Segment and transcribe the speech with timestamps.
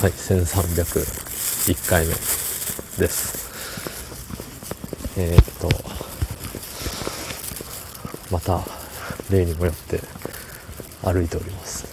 [0.00, 3.50] はい1301回目です。
[5.18, 5.68] えー、っと
[8.32, 8.62] また
[9.30, 10.00] 例にもよって
[11.02, 11.86] 歩いております。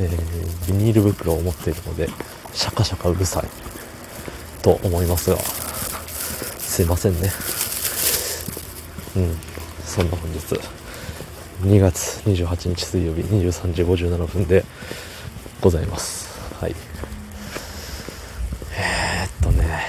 [0.00, 2.08] えー、ビニール袋を持っているので
[2.54, 7.30] シャカシャカうるさいと思いますがすいませんね。
[9.16, 9.36] うん
[9.84, 10.38] そんな本日
[11.60, 14.64] 2月28日水曜日23時57分で
[15.60, 16.29] ございます。
[16.60, 16.74] はい。
[18.76, 19.86] えー、っとね。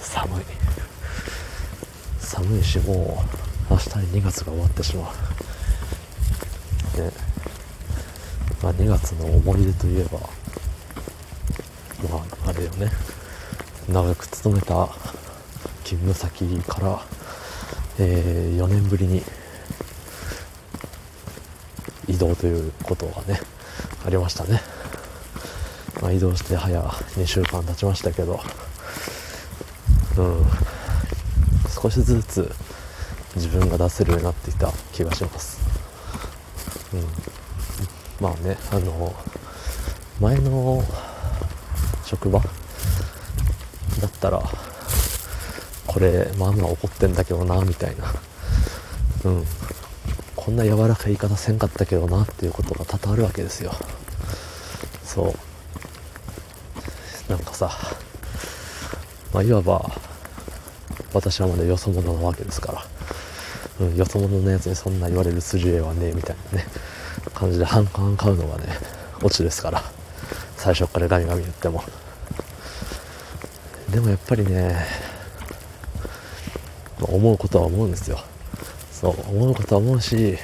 [0.00, 0.44] 寒い。
[2.20, 3.22] 寒いしも
[3.68, 5.12] う明日に2月が終わってしま
[6.96, 7.00] う。
[7.02, 7.10] ね。
[8.62, 10.20] まあ2月の思い出といえば
[12.08, 12.90] まああれよね。
[13.90, 14.88] 長く勤めた
[15.84, 17.02] 勤務先から、
[17.98, 19.22] えー、4年ぶりに
[22.06, 23.38] 移動ということがね
[24.06, 24.60] ありましたね、
[26.08, 28.40] まあ、移動して早2週間経ちましたけど。
[30.16, 30.46] うん。
[31.82, 32.50] 少しずつ
[33.36, 35.60] 自分が出せるようになってきた気がします。
[36.94, 37.04] うん。
[38.24, 39.14] まあねあの
[40.18, 40.82] 前の
[42.06, 42.46] 職場だ
[44.06, 44.42] ったら
[45.86, 48.06] これまあまあ怒ってんだけどなみたいな。
[49.26, 49.44] うん。
[50.34, 53.72] こんな柔らかい言い方せんかったけどなっていうことが多々あるわけですよ。
[55.04, 55.47] そう。
[57.28, 57.70] なんかさ
[59.32, 59.90] まあいわば
[61.12, 66.66] 私はまだよそ者なわけですから、うん、よそ者のやつにそんな言われる筋合いはねえみたいなね
[67.34, 68.64] 感じで反感買うのがね
[69.22, 69.82] オチですから。
[70.58, 71.82] 最初からガミガミ言っても。
[73.90, 74.76] でもやっぱりね、
[77.00, 78.18] 思うことは思うんですよ。
[78.90, 80.36] そう思うことは思うし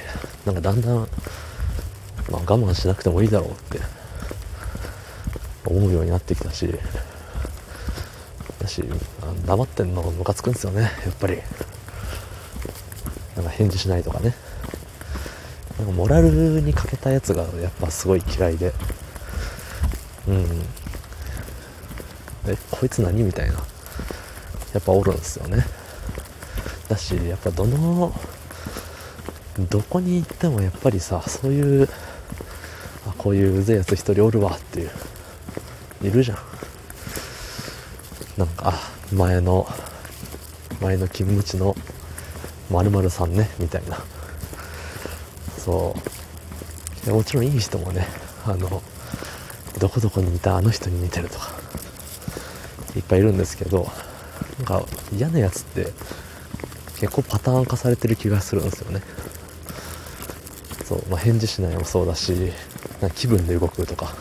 [0.45, 1.07] なんかだんだん、まあ、
[2.31, 3.79] 我慢しなくてもいいだろうって。
[5.65, 6.69] 思うようになってきたし。
[8.59, 8.83] だし
[9.45, 11.39] 黙ってんのムカつくんですよねやっぱり。
[13.35, 14.33] なんか返事しないとかね。
[15.77, 16.29] なんかモラル
[16.61, 18.73] に欠けたやつがやっぱすごい嫌いで。
[20.27, 20.45] うん。
[22.47, 23.55] えこいつ何みたいな。
[24.73, 25.65] やっぱおるんですよね。
[26.87, 28.13] だしやっぱどの
[29.69, 31.89] どこに行ってもやっぱりさそういう
[33.07, 34.91] あこういううぜえやつ一人おるわっていう。
[36.07, 36.37] いるじゃん。
[38.37, 38.73] なんか
[39.13, 39.67] 前の
[40.81, 41.75] 前の勤務地の
[42.69, 43.97] 〇〇さんねみたいな。
[45.57, 45.95] そ
[47.07, 47.11] う。
[47.11, 48.07] もちろんいい人もね
[48.45, 48.81] あの
[49.77, 51.51] どこどこにいたあの人に似てるとか
[52.95, 53.87] いっぱいいるんですけど
[54.57, 54.83] なんか
[55.15, 55.93] 嫌なやつって
[56.99, 59.01] 結構パターン化されてる気がするんですよね。
[60.85, 62.51] そう、まあ、返事しないもそうだし
[63.01, 64.15] な気分で動くとか。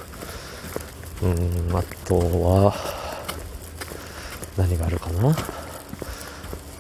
[1.25, 2.75] うんあとは
[4.59, 5.35] 何があるかな？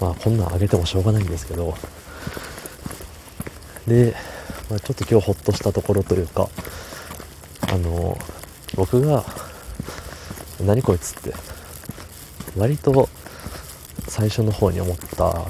[0.00, 1.74] まあこんなんあげてもしょうがないんですけど。
[3.86, 4.14] で、
[4.70, 6.48] まあ、ちょっと今日ほっとしたところというか
[7.70, 8.16] あの
[8.76, 9.24] 僕が
[10.64, 11.34] 何こいつって
[12.56, 13.08] 割と
[14.08, 15.46] 最初の方に思った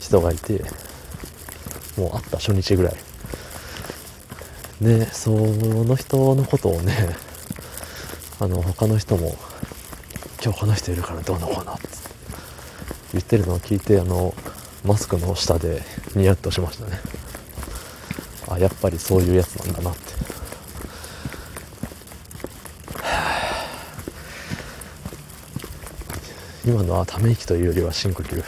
[0.00, 0.64] 人がいて
[1.96, 2.94] もう会った初日ぐらい。
[4.80, 6.94] でその人のことをね
[8.40, 9.36] あの他の人も
[10.42, 11.88] 今日この人いるからどうのこうのって
[13.12, 14.34] 言ってるのを聞いてあの
[14.84, 15.82] マスクの下で
[16.16, 16.98] ニヤッとしましたね。
[18.48, 20.00] あやっぱりそういうやつなんだなって。
[26.68, 28.44] 今のはため息というよりは深呼吸。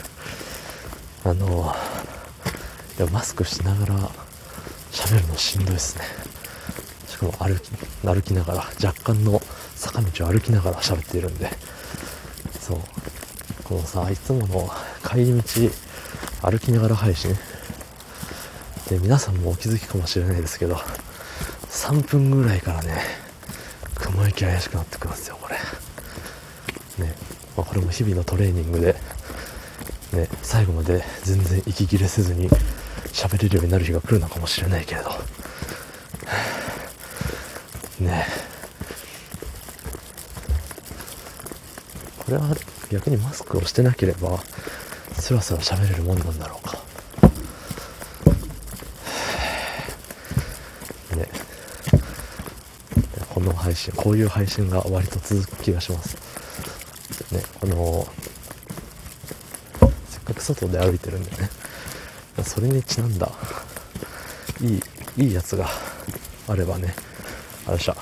[1.23, 1.73] あの
[2.99, 3.95] いやマスクしながら
[4.91, 6.03] 喋るのしんどいですね。
[7.07, 7.71] しかも歩き
[8.03, 9.41] 歩きながら若干の
[10.01, 11.49] 道を歩きながら喋っているんで
[12.59, 12.79] そう。
[13.63, 14.69] このさいつもの
[15.07, 15.43] 帰り道
[16.41, 17.35] 歩きながら配信。
[18.89, 20.75] で皆さんもお気づきかもしれないですけど
[21.69, 23.01] 3分ぐらいからね
[23.95, 25.55] 雲行き怪しくなってくるんですよこれ。
[27.05, 27.13] ね、
[27.57, 28.95] まあ、これも日々のトレーニングで
[30.13, 32.49] ね最後まで全然息切れせずに
[33.07, 35.09] 喋れるようになる日が来るのかもしれないけれど。
[37.99, 38.46] ね。
[42.27, 42.53] これは
[42.89, 44.37] 逆にマスクをしてなければ
[45.13, 46.77] スラスラ喋れるもんなんだろうか。
[51.15, 51.29] ね。
[53.33, 56.17] この配信こういう配信が割と続く気がします。
[57.33, 58.05] ねこの
[60.09, 61.49] せっかく外で歩いてるんでね
[62.43, 63.31] それにちなんだ
[64.59, 64.81] いい
[65.15, 65.69] いいやつが
[66.49, 66.93] あればね。
[67.65, 67.95] あれした